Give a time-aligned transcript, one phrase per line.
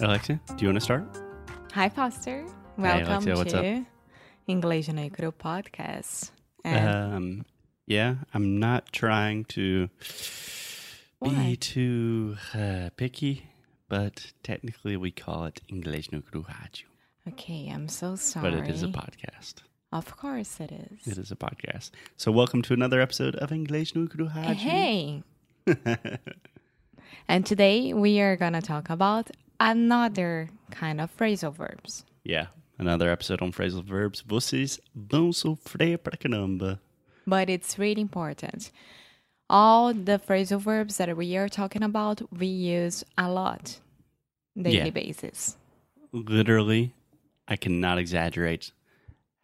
[0.00, 1.04] Alexia, do you want to start?
[1.74, 2.46] Hi, Foster.
[2.76, 3.86] Welcome Alexia, what's to
[4.46, 6.30] English no Cru podcast.
[6.64, 7.44] And Um,
[7.86, 9.88] yeah, I'm not trying to
[11.22, 11.56] be Why?
[11.60, 13.46] too uh, picky,
[13.88, 16.84] but technically we call it English no Cru Rádio,
[17.28, 18.50] okay, I'm so sorry.
[18.50, 19.54] but it is a podcast.
[19.90, 21.06] Of course it is.
[21.06, 21.90] It is a podcast.
[22.16, 24.54] So welcome to another episode of English no Cru Rádio.
[24.54, 25.22] Hey.
[27.28, 32.04] and today we are going to talk about another kind of phrasal verbs.
[32.24, 32.46] Yeah,
[32.78, 34.22] another episode on phrasal verbs.
[34.22, 36.78] Vocês vão sofrer pra caramba.
[37.26, 38.70] But it's really important.
[39.50, 43.80] All the phrasal verbs that we are talking about, we use a lot
[44.56, 44.90] daily Yeah.
[44.90, 45.56] basis.
[46.12, 46.92] Literally,
[47.46, 48.72] I cannot exaggerate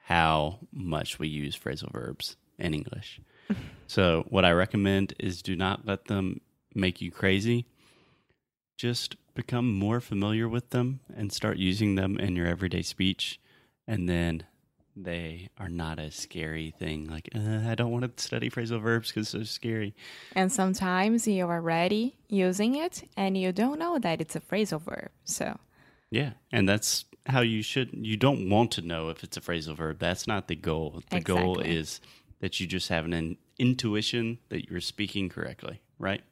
[0.09, 3.21] how much we use phrasal verbs in English.
[3.87, 6.41] so, what I recommend is do not let them
[6.75, 7.67] make you crazy.
[8.77, 13.41] Just become more familiar with them and start using them in your everyday speech.
[13.87, 14.45] And then
[14.97, 17.09] they are not a scary thing.
[17.09, 19.95] Like, uh, I don't want to study phrasal verbs because it's so scary.
[20.35, 24.81] And sometimes you are already using it and you don't know that it's a phrasal
[24.81, 25.11] verb.
[25.25, 25.59] So,
[26.11, 27.91] Yeah, and that's how you should.
[27.93, 29.99] You don't want to know if it's a phrasal verb.
[29.99, 31.03] That's not the goal.
[31.11, 32.01] The goal is
[32.41, 36.23] that you just have an intuition that you're speaking correctly, right?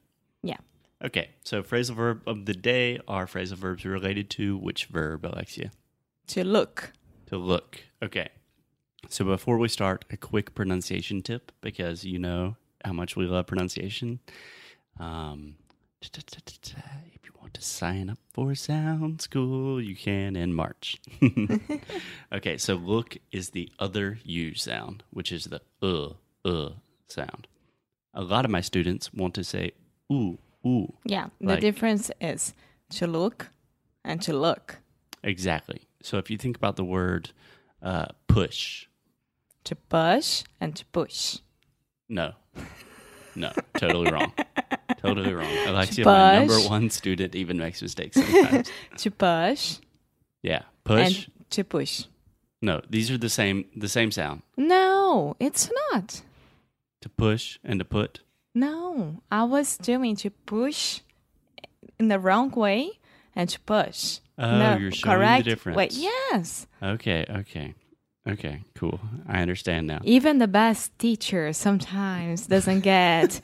[0.43, 0.59] yeah.
[1.05, 5.73] Okay, so phrasal verb of the day are phrasal verbs related to which verb, Alexia?
[6.29, 6.93] To look.
[7.27, 7.81] To look.
[8.01, 8.29] Okay.
[9.09, 13.49] So before we start, a quick pronunciation tip because you know how much we love
[13.49, 14.21] pronunciation.
[15.01, 15.57] Um,
[16.01, 21.01] if you want to sign up for Sound School, you can in March.
[22.33, 26.11] okay, so look is the other U sound, which is the uh,
[26.49, 26.75] uh
[27.09, 27.49] sound.
[28.15, 29.73] A lot of my students want to say
[30.13, 30.93] ooh, ooh.
[31.05, 31.29] Yeah.
[31.41, 32.55] The Like- difference is
[32.91, 33.49] to look
[34.05, 34.79] and to look.
[35.23, 35.83] Exactly.
[36.03, 37.31] So if you think about the word
[37.83, 38.87] uh, push,
[39.65, 41.39] To push and to push.
[42.09, 42.33] No.
[43.35, 44.33] No, totally wrong.
[44.99, 45.51] totally wrong.
[45.67, 46.69] Alexia, my number Push.
[46.69, 48.71] one student, even makes mistakes sometimes.
[48.99, 49.79] To push
[50.43, 50.63] yeah.
[50.85, 51.07] Push.
[51.07, 52.05] and to push.
[52.61, 54.43] no, these are the same the same sound.
[54.57, 56.21] No, it's not.
[57.01, 58.21] To push and to put.
[58.55, 61.01] No, I was doing to push
[61.99, 62.99] in the wrong way
[63.35, 64.19] and to push.
[64.39, 65.45] Oh, no, you're showing the correct.
[65.45, 65.77] difference.
[65.77, 66.67] Wait, yes.
[66.83, 67.75] Okay, okay.
[68.29, 69.01] Okay, cool.
[69.27, 70.01] I understand now.
[70.05, 73.41] Even the best teacher sometimes doesn't get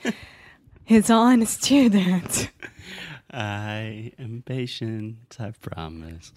[0.84, 2.50] his own student.
[3.30, 6.32] I am patient, I promise.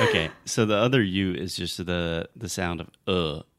[0.00, 2.88] Okay, so the other U is just the the sound of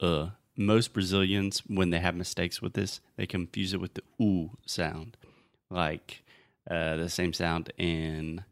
[0.02, 0.30] uh uh.
[0.58, 5.18] Most Brazilians, when they have mistakes with this, they confuse it with the oo sound,
[5.70, 6.24] like
[6.70, 8.44] uh, the same sound in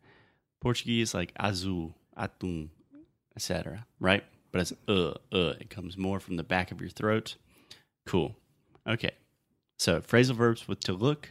[0.61, 2.69] Portuguese, like azul, atum,
[3.35, 3.85] etc.
[3.99, 4.23] Right?
[4.51, 5.53] But it's uh uh.
[5.59, 7.35] It comes more from the back of your throat.
[8.05, 8.35] Cool.
[8.87, 9.11] Okay.
[9.77, 11.29] So phrasal verbs with to look,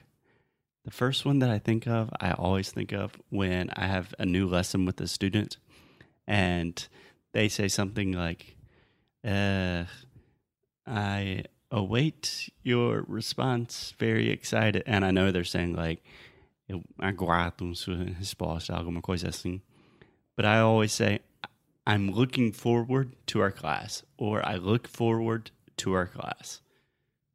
[0.84, 4.24] the first one that I think of, I always think of when I have a
[4.24, 5.58] new lesson with a student
[6.26, 6.86] and
[7.32, 8.56] they say something like,
[9.22, 9.84] uh,
[10.88, 14.82] I await your response very excited.
[14.86, 16.02] And I know they're saying, like,
[16.68, 19.60] eu aguardo sua resposta, alguma coisa assim.
[20.36, 21.20] But I always say,
[21.86, 26.60] I'm looking forward to our class, or I look forward to our class.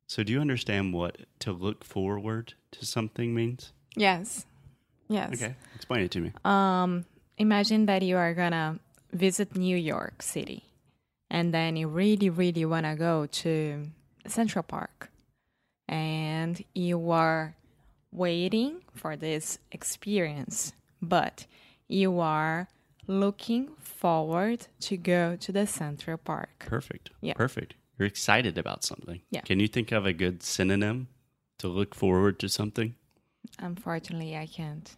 [0.07, 3.73] So, do you understand what to look forward to something means?
[3.95, 4.45] Yes.
[5.09, 5.33] Yes.
[5.33, 6.31] Okay, explain it to me.
[6.45, 7.05] Um,
[7.37, 8.79] imagine that you are gonna
[9.11, 10.63] visit New York City,
[11.33, 13.87] and then you really, really wanna go to
[14.27, 15.09] Central Park,
[15.89, 17.55] and you are
[18.11, 21.45] waiting for this experience, but
[21.89, 22.69] you are
[23.07, 26.59] looking forward to go to the Central Park.
[26.59, 27.09] Perfect.
[27.19, 27.33] Yeah.
[27.33, 27.73] Perfect.
[27.97, 29.21] You're excited about something.
[29.29, 29.41] Yeah.
[29.41, 31.07] Can you think of a good synonym
[31.57, 32.95] to look forward to something?
[33.59, 34.95] Unfortunately, I can't.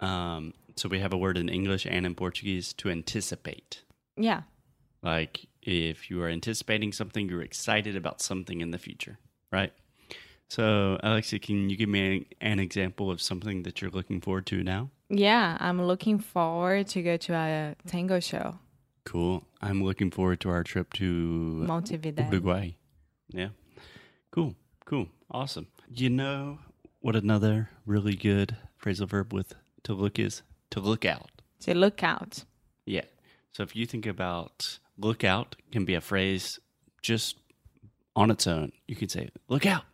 [0.00, 3.82] Um, so we have a word in English and in Portuguese to anticipate.
[4.16, 4.42] Yeah.
[5.02, 9.18] Like if you are anticipating something, you're excited about something in the future,
[9.52, 9.72] right?
[10.48, 14.62] So, Alexia, can you give me an example of something that you're looking forward to
[14.62, 14.90] now?
[15.10, 18.58] Yeah, I'm looking forward to go to a tango show.
[19.04, 19.44] Cool.
[19.60, 22.24] I'm looking forward to our trip to Montevideo.
[22.26, 22.70] Uruguay.
[23.28, 23.48] Yeah.
[24.30, 24.54] Cool.
[24.86, 25.08] Cool.
[25.30, 25.66] Awesome.
[25.94, 26.60] You know
[27.00, 30.42] what another really good phrasal verb with to look is?
[30.70, 31.30] To look out.
[31.60, 32.44] To look out.
[32.86, 33.04] Yeah.
[33.52, 36.58] So if you think about look out can be a phrase
[37.02, 37.36] just
[38.16, 38.72] on its own.
[38.86, 39.84] You could say look out.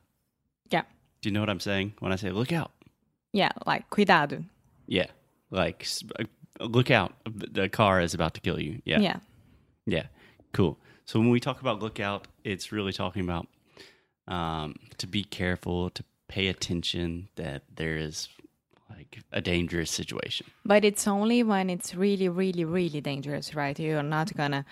[0.70, 0.82] Yeah.
[1.20, 2.72] Do you know what I'm saying when I say look out?
[3.32, 4.44] Yeah, like cuidado.
[4.86, 5.06] Yeah.
[5.50, 5.86] Like
[6.18, 6.24] uh,
[6.60, 7.14] look out.
[7.24, 8.80] The car is about to kill you.
[8.84, 9.00] Yeah.
[9.00, 9.16] Yeah.
[9.86, 10.06] Yeah.
[10.52, 10.78] Cool.
[11.04, 13.46] So when we talk about look out, it's really talking about
[14.26, 18.28] um, to be careful, to pay attention that there is
[18.88, 20.46] like a dangerous situation.
[20.64, 23.78] But it's only when it's really, really, really dangerous, right?
[23.78, 24.64] You're not gonna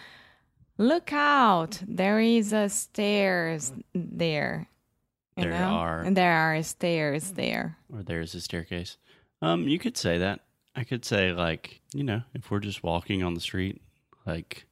[0.79, 1.81] look out.
[1.87, 4.69] There is a stairs there.
[5.37, 5.71] You There know?
[5.75, 6.01] are.
[6.03, 7.79] And there are stairs there.
[7.93, 8.99] or there's a staircase.
[9.41, 10.41] Um, you could say that.
[10.77, 13.81] I could say like, you know, if we're just walking on the street,
[14.27, 14.67] like,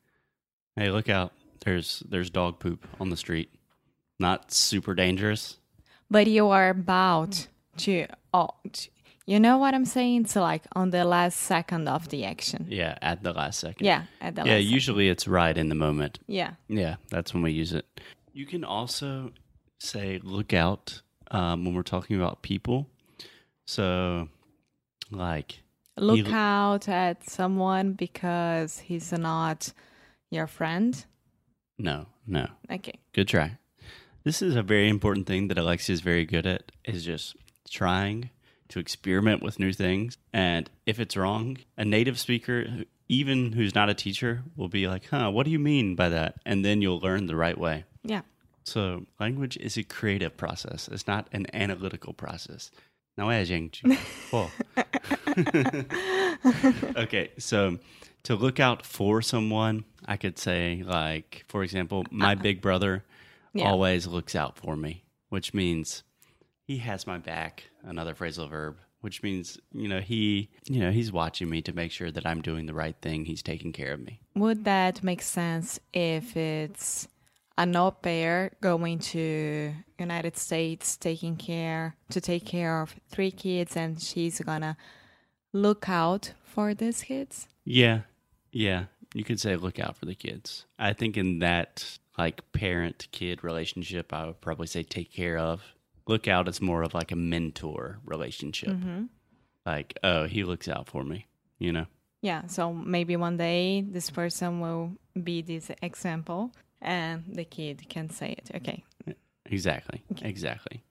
[0.76, 1.32] hey, look out!
[1.64, 3.50] There's there's dog poop on the street.
[4.18, 5.58] Not super dangerous.
[6.10, 7.48] But you are about
[7.78, 8.90] to, oh, to-
[9.32, 10.26] you know what I'm saying?
[10.26, 12.66] So like on the last second of the action.
[12.68, 13.84] Yeah, at the last second.
[13.86, 14.54] Yeah, at the yeah.
[14.54, 14.64] last.
[14.78, 16.18] Usually it's right in the moment.
[16.26, 16.52] yeah.
[16.68, 17.86] Yeah, that's when we use it.
[18.32, 19.30] You can also
[19.78, 22.86] say look out um, when we're talking about people.
[23.66, 24.28] So,
[25.10, 25.62] like,
[25.96, 29.72] Look You- out at someone because he's not
[30.30, 30.92] your friend.
[31.78, 32.98] no, no, Okay.
[33.12, 33.58] good try.
[34.24, 37.36] This is a very important thing that Alexia is very good at is just
[37.70, 38.30] trying
[38.70, 40.16] to experiment with new things.
[40.32, 42.66] And if it's wrong, a native speaker,
[43.08, 46.36] even who's not a teacher, will be like, huh, what do you mean by that?
[46.46, 47.84] And then you'll learn the right way.
[48.02, 48.22] Yeah.
[48.64, 50.88] So, language is a creative process.
[50.88, 52.70] It's not an analytical process.
[53.18, 53.82] Não é, gente?
[54.30, 54.48] Pô.
[56.96, 57.78] okay, so
[58.22, 62.42] to look out for someone, I could say, like, for example, my uh-huh.
[62.42, 63.04] big brother
[63.52, 63.68] Yeah.
[63.68, 66.04] always looks out for me, which means
[66.70, 67.64] he has my back.
[67.82, 71.90] Another phrasal verb, which means, you know, he, you know, he's watching me to make
[71.90, 73.24] sure that I'm doing the right thing.
[73.24, 74.20] He's taking care of me.
[74.36, 77.08] Would that make sense if it's
[77.58, 83.76] an au pair going to United States taking care to take care of three kids
[83.76, 84.76] and she's gonna
[85.52, 87.48] look out for these kids?
[87.64, 88.02] Yeah.
[88.52, 88.84] Yeah.
[89.12, 90.66] You could say look out for the kids.
[90.78, 95.62] I think in that like parent kid relationship, I would probably say take care of.
[96.06, 98.70] Look out is more of like a mentor relationship.
[98.70, 99.04] Mm-hmm.
[99.66, 101.26] Like, oh, he looks out for me,
[101.58, 101.86] you know?
[102.22, 104.92] Yeah, so maybe one day this person will
[105.22, 106.52] be this example
[106.82, 108.50] and the kid can say it.
[108.56, 108.84] Okay.
[109.46, 110.02] Exactly.
[110.22, 110.82] Exactly.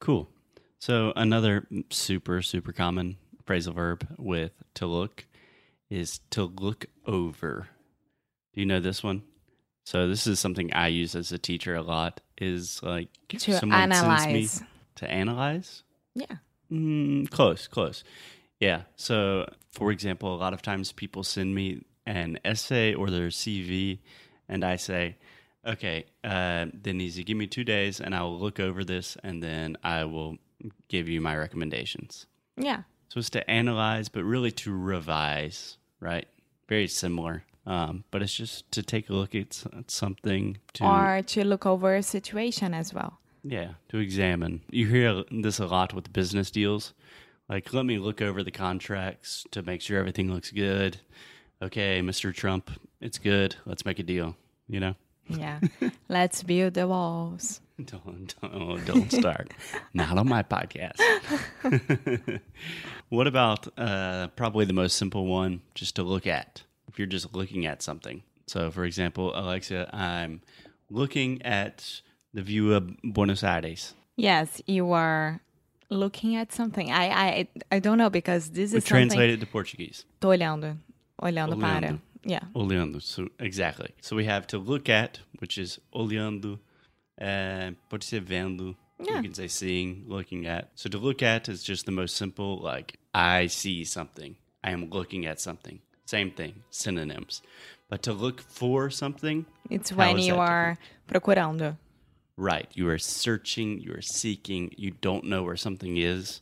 [0.00, 0.28] Cool.
[0.78, 3.16] So another super, super common
[3.46, 5.26] phrasal verb with to look
[5.90, 7.68] is to look over.
[8.52, 9.22] Do you know this one?
[9.84, 12.20] So this is something I use as a teacher a lot.
[12.38, 14.60] Is like To someone sends analyze.
[14.60, 14.66] me
[14.96, 15.82] to analyze.
[16.14, 16.36] Yeah.
[16.72, 18.02] Mm, close, close.
[18.60, 18.82] Yeah.
[18.96, 23.98] So, for example, a lot of times people send me an essay or their CV,
[24.48, 25.16] and I say,
[25.66, 29.76] okay, uh, easy, give me two days and I will look over this and then
[29.82, 30.36] I will
[30.88, 32.26] give you my recommendations.
[32.56, 32.82] Yeah.
[33.08, 36.26] So it's to analyze, but really to revise, right?
[36.68, 37.44] Very similar.
[37.66, 41.64] Um, but it's just to take a look at, at something to Or to look
[41.64, 43.18] over a situation as well.
[43.42, 44.60] yeah, to examine.
[44.70, 46.92] You hear this a lot with business deals.
[47.48, 50.98] Like, let me look over the contracts to make sure everything looks good.
[51.62, 52.34] Okay, Mr.
[52.34, 53.56] Trump, it's good.
[53.66, 54.36] Let's make a deal.
[54.68, 54.94] You know,
[55.28, 55.60] Yeah.
[56.08, 57.60] Let's build the walls.
[57.84, 59.52] don't don't, don't start.
[59.94, 61.00] Not on my podcast.
[63.08, 66.62] what about uh, probably the most simple one, just to look at?
[66.94, 68.22] If you're just looking at something.
[68.46, 70.42] So, for example, Alexia, I'm
[70.90, 73.94] looking at the view of Buenos Aires.
[74.14, 75.40] Yes, you are
[75.90, 76.92] looking at something.
[76.92, 80.04] I I I don't know because this We is something translate it to Portuguese.
[80.20, 80.78] Tô olhando.
[81.20, 81.98] Olhando, para.
[82.22, 82.44] Yeah.
[82.54, 83.02] Olhando.
[83.02, 83.90] So exactly.
[84.00, 86.60] So we have to look at, which is olhando.
[87.20, 88.76] Uh, pode ser vendo.
[89.00, 89.16] Yeah.
[89.16, 90.70] You can say seeing, looking at.
[90.76, 92.58] So to look at is just the most simple.
[92.62, 94.36] Like I see something.
[94.62, 95.80] I am looking at something.
[96.06, 96.62] Same thing.
[96.70, 97.42] Synonyms.
[97.88, 101.76] But to look for something, It's when you are procurando.
[102.36, 102.68] right?
[102.74, 103.80] You are searching.
[103.80, 104.74] You are seeking.
[104.76, 106.40] You don't know where something is.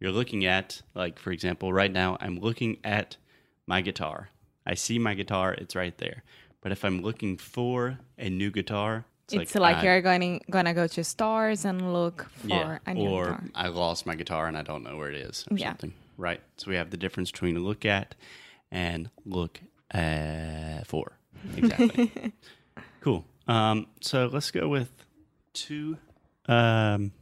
[0.00, 3.16] You're looking at, like for example, right now I'm looking at
[3.66, 4.30] my guitar.
[4.66, 6.22] I see my guitar, it's right there.
[6.60, 10.86] But if I'm looking for a new guitar, It's, like, I- you're going gonna go
[10.86, 13.44] to stores and look for yeah, a new or guitar.
[13.54, 15.70] I lost my guitar and I don't know where it is or Yeah.
[15.70, 15.92] something.
[16.16, 16.40] Right.
[16.56, 18.14] So we have the difference between look at
[18.74, 19.60] and look
[19.94, 21.16] uh, for.
[21.56, 22.12] Exactly.
[23.00, 23.24] cool.
[23.46, 24.90] Um, so let's go with
[25.54, 25.96] two
[26.46, 27.12] um,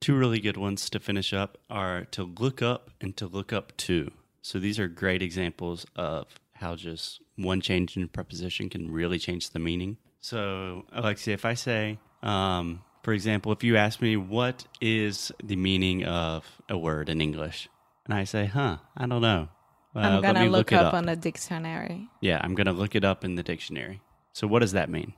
[0.00, 3.76] two really good ones to finish up are to look up and to look up
[3.76, 4.10] to.
[4.40, 9.50] So these are great examples of how just one change in preposition can really change
[9.50, 9.98] the meaning.
[10.20, 15.56] So, Alexia, if I say, um, for example, if you ask me what is the
[15.56, 17.68] meaning of a word in English,
[18.04, 19.48] and I say, "Huh, I don't know,"
[19.94, 22.08] uh, I'm gonna me look, it up, on the dictionary.
[22.20, 24.00] yeah, I'm gonna look it up in the dictionary.
[24.32, 25.12] So, what does that mean?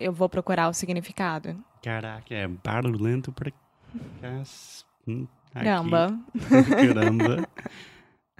[0.00, 1.56] Eu vou procurar o significado.
[1.82, 3.50] Caraca, é barulhento pra
[4.20, 5.64] cas- hum, aqui.
[5.64, 6.18] Caramba.
[6.50, 7.46] Caramba.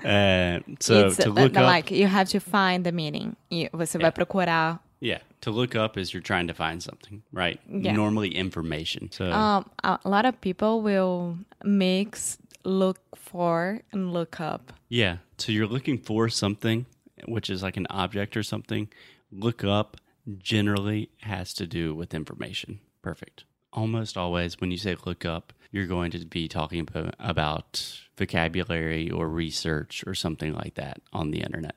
[0.04, 3.36] Uh, so It's, to look up, like you have to find the meaning.
[3.72, 4.10] Você Yeah.
[4.10, 4.80] vai procurar.
[5.00, 7.60] yeah, to look up is you're trying to find something, right?
[7.68, 7.92] Yeah.
[7.94, 9.10] Normally information.
[9.12, 14.72] So Um, a lot of people will mix look for and look up.
[14.88, 16.86] yeah, so you're looking for something,
[17.26, 18.88] which is like an object or something.
[19.30, 19.96] Look up
[20.38, 22.80] generally has to do with information.
[23.02, 23.44] Perfect.
[23.72, 26.86] Almost always, when you say look up, you're going to be talking
[27.18, 31.74] about, vocabulary or research or something like that on the internet.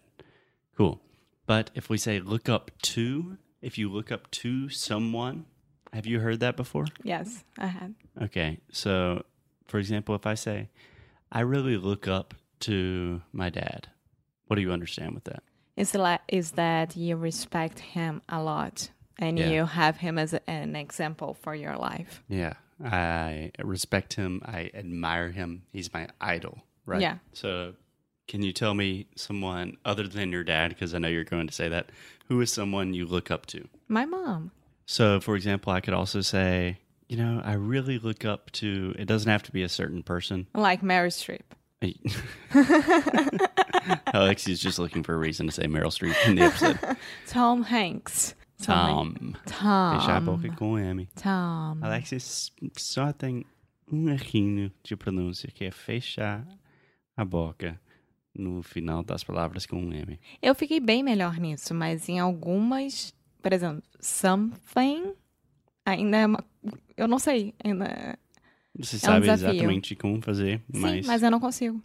[0.77, 1.01] Cool.
[1.47, 5.45] But if we say look up to, if you look up to someone,
[5.93, 6.85] have you heard that before?
[7.03, 7.95] Yes, I had.
[8.21, 8.59] Okay.
[8.71, 9.23] So,
[9.67, 10.69] for example, if I say,
[11.31, 13.87] I really look up to my dad,
[14.47, 15.43] what do you understand with that?
[15.75, 19.49] It's like is that you respect him a lot and Yeah.
[19.49, 22.23] you have him as an example for your life.
[22.29, 22.53] Yeah.
[22.83, 24.41] I respect him.
[24.45, 25.63] I admire him.
[25.71, 27.01] He's my idol, right?
[27.01, 27.17] Yeah.
[27.33, 27.73] So,
[28.27, 31.53] can you tell me someone other than your dad, because I know you're going to
[31.53, 31.91] say that,
[32.27, 33.67] who is someone you look up to?
[33.87, 34.51] My mom.
[34.87, 39.05] So, for example, I could also say, you know, I really look up to, it
[39.05, 40.47] doesn't have to be a certain person.
[40.53, 41.41] Like Mary Streep.
[44.13, 46.79] Alexi's just looking for a reason to say Meryl Streep in the episode.
[47.27, 48.33] Tom Hanks.
[48.61, 49.35] Tom.
[49.45, 49.99] Tom.
[49.99, 51.07] Fechar a boca com M.
[51.15, 51.79] Tom.
[51.83, 53.45] Alexis só tem
[53.91, 56.47] um errinho de pronúncia, que é fechar
[57.15, 57.79] a boca
[58.33, 60.19] no final das palavras com um M.
[60.41, 65.13] Eu fiquei bem melhor nisso, mas em algumas, por exemplo, something
[65.85, 66.43] ainda é uma,
[66.97, 68.17] eu não sei, ainda
[68.77, 71.05] Você É sabe exatamente como fazer, mas...
[71.05, 71.81] Sim, mas eu não consigo.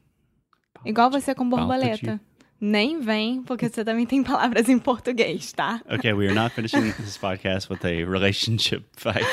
[0.84, 2.20] Igual você com borboleta.
[2.60, 5.80] Nem vem, porque você também tem palavras em português, tá?
[5.90, 9.24] Okay, we are not finishing this podcast with a relationship fight.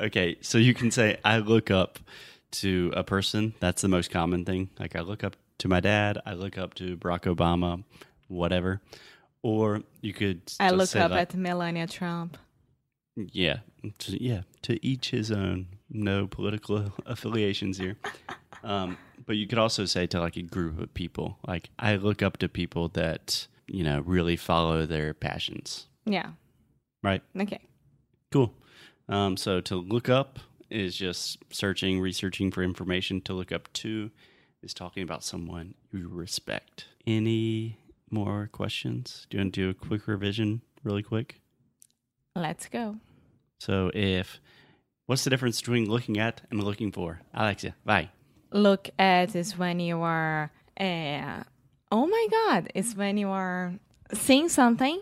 [0.00, 1.98] okay, so you can say, I look up
[2.52, 3.52] to a person.
[3.60, 4.70] That's the most common thing.
[4.78, 7.84] Like, I look up to my dad, I look up to Barack Obama,
[8.28, 8.80] whatever.
[9.42, 12.38] Or you could I look up like, at Melania Trump.
[13.16, 13.58] Yeah,
[13.98, 15.66] to, yeah, to each his own.
[15.90, 17.96] No political affiliations here.
[18.64, 22.22] Um, but you could also say to like a group of people, like I look
[22.22, 25.86] up to people that you know really follow their passions.
[26.04, 26.30] Yeah.
[27.02, 27.22] Right.
[27.38, 27.60] Okay.
[28.30, 28.54] Cool.
[29.08, 30.38] Um, so to look up
[30.70, 33.20] is just searching, researching for information.
[33.22, 34.10] To look up to
[34.62, 36.86] is talking about someone you respect.
[37.06, 37.78] Any
[38.10, 39.26] more questions?
[39.28, 41.41] Do you want to do a quick revision, really quick?
[42.34, 42.96] Let's go.
[43.60, 44.40] So if
[45.06, 47.20] what's the difference between looking at and looking for?
[47.34, 48.10] Alexia, bye.
[48.52, 51.42] Look at is when you are, uh,
[51.90, 53.74] oh my God, it's when you are
[54.12, 55.00] seeing something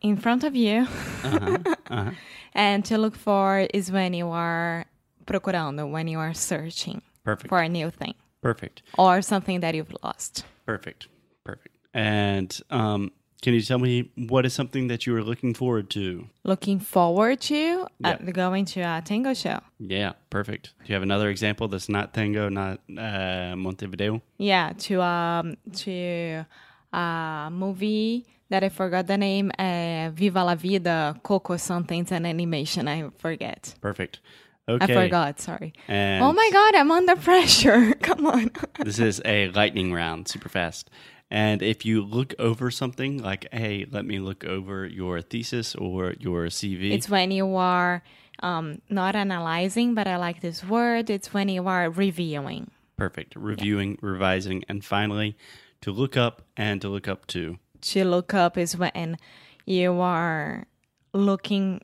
[0.00, 0.86] in front of you.
[1.24, 1.58] Uh-huh.
[1.90, 2.10] Uh-huh.
[2.54, 4.86] And to look for is when you are
[5.26, 7.48] procurando, when you are searching Perfect.
[7.50, 8.82] for a new thing Perfect.
[8.96, 10.44] or something that you've lost.
[10.66, 11.06] Perfect.
[11.44, 11.76] Perfect.
[11.94, 16.26] And um, can you tell me what is something that you are looking forward to?
[16.44, 18.30] Looking forward to uh, Yeah.
[18.32, 19.60] going to a tango show.
[19.78, 20.72] Yeah, perfect.
[20.80, 24.22] Do you have another example that's not tango, not uh, Montevideo?
[24.38, 26.44] Yeah, to um to
[26.92, 29.52] a movie that I forgot the name.
[29.58, 32.88] Uh, Viva la Vida, Coco something's an animation.
[32.88, 33.74] I forget.
[33.80, 34.20] Perfect.
[34.68, 34.92] Okay.
[34.92, 35.40] I forgot.
[35.40, 35.72] Sorry.
[35.86, 37.94] And oh my God, I'm under pressure.
[38.02, 38.50] Come on.
[38.84, 40.90] this is a lightning round, super fast.
[41.30, 46.14] And if you look over something like, hey, let me look over your thesis or
[46.18, 46.92] your CV.
[46.92, 48.02] It's when you are
[48.42, 51.10] um, not analyzing, but I like this word.
[51.10, 52.70] It's when you are reviewing.
[52.96, 53.34] Perfect.
[53.36, 55.36] Reviewing, revising, and finally,
[55.82, 57.58] to look up and to look up to.
[57.80, 59.18] To look up is when
[59.66, 60.66] you are
[61.12, 61.80] looking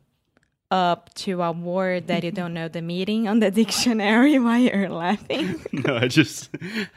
[0.75, 4.89] up to a word that you don't know the meaning on the dictionary while you're
[4.89, 5.61] laughing?
[5.73, 6.51] No, I just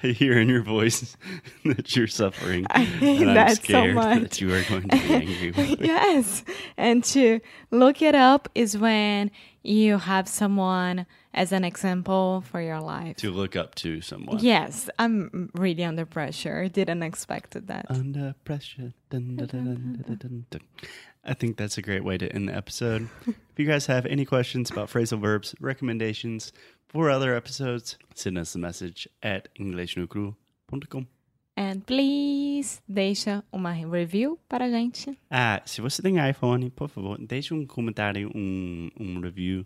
[0.03, 1.17] I hear in your voice
[1.65, 2.65] that you're suffering.
[2.69, 4.21] I hate and I'm that so scared much.
[4.21, 6.43] that you are going to be angry yes.
[6.77, 9.29] And to look it up is when
[9.63, 13.17] you have someone as an example for your life.
[13.17, 14.39] To look up to someone.
[14.39, 16.69] Yes, I'm really under pressure.
[16.69, 17.85] Didn't expect that.
[17.89, 18.93] Under pressure.
[19.09, 20.63] Dun, dun, dun,
[21.27, 23.09] I think that's a great way to end the episode.
[23.27, 26.53] if you guys have any questions about phrasal verbs, recommendations
[26.87, 31.07] for other episodes, send us a message at inglesnocru.com.
[31.57, 35.17] And please deixa uma review para a gente.
[35.29, 39.65] Ah, se você tem iPhone, por favor, deixe um comentário, um, um review,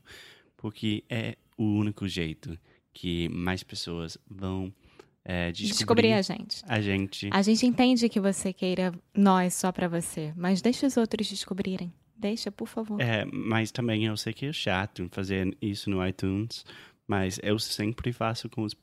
[0.58, 2.58] porque é o único jeito
[2.94, 4.74] que mais pessoas vão
[5.24, 6.62] é, descobrir, Descobrir a gente.
[6.68, 7.30] a gente.
[7.32, 11.94] A gente entende que você queira nós só pra você, mas deixa os outros descobrirem.
[12.18, 13.00] Deixa, por favor.
[13.02, 16.66] É, mas também eu sei que é chato fazer isso no iTunes,
[17.08, 18.76] mas eu sempre faço com os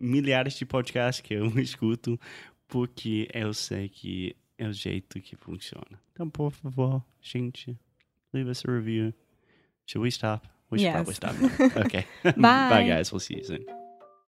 [0.00, 2.18] milhares de podcasts que eu escuto,
[2.68, 6.00] porque eu sei que é o jeito que funciona.
[6.12, 7.76] Então, por favor, gente,
[8.32, 9.12] leave us a review.
[9.86, 10.48] Should we stop?
[10.70, 11.18] We should Yes.
[11.18, 11.78] probably stop.
[11.86, 12.06] Okay.
[12.36, 12.70] Bye.
[12.70, 13.12] Bye, guys.
[13.12, 13.83] We'll see you soon.